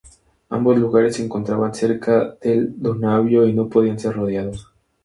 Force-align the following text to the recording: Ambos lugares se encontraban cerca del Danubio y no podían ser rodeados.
Ambos 0.49 0.79
lugares 0.79 1.17
se 1.17 1.23
encontraban 1.23 1.75
cerca 1.75 2.35
del 2.41 2.73
Danubio 2.81 3.45
y 3.45 3.53
no 3.53 3.69
podían 3.69 3.99
ser 3.99 4.15
rodeados. 4.15 4.73